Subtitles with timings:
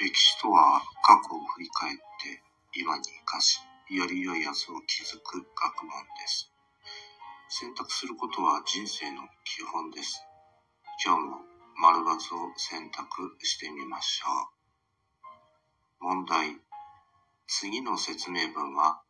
[0.00, 2.42] 歴史とは過去を振り返って
[2.74, 6.50] 今に生かし、より良い明日を築く学問です。
[7.50, 10.24] 選択することは人生の基本です。
[11.04, 11.36] 今日も
[11.76, 12.16] 丸×を
[12.56, 14.48] 選択してみましょ
[16.00, 16.04] う。
[16.04, 16.56] 問題。
[17.46, 19.02] 次の説明文は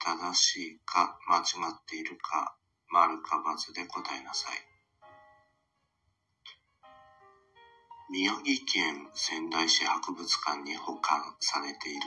[0.00, 2.56] 正しいか間違っているか
[2.92, 4.60] 丸か×で答えなさい。
[8.10, 12.00] 宮城県仙台市博物館に保管されている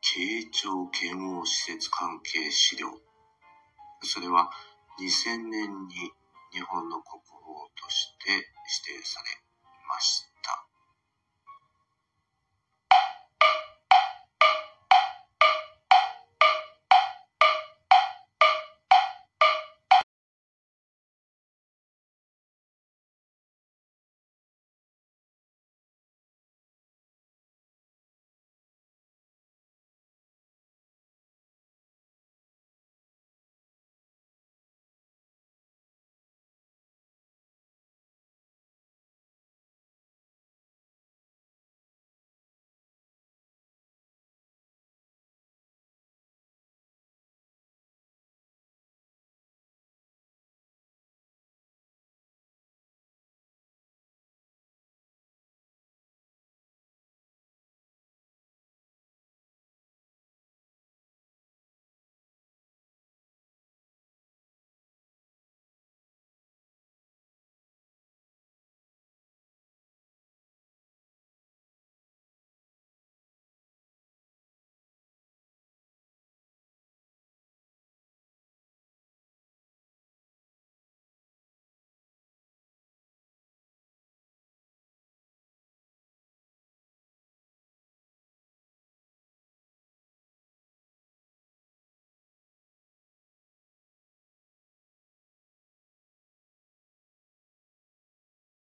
[0.00, 2.86] 慶長剣王施設関係資料。
[4.04, 4.48] それは
[5.00, 6.12] 2000年に
[6.52, 7.42] 日本の国宝
[7.74, 8.30] として
[8.86, 9.47] 指定され。